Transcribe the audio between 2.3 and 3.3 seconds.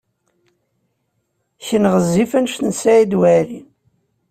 anect n Saɛid